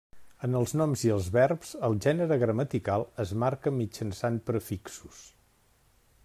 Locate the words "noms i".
0.81-1.11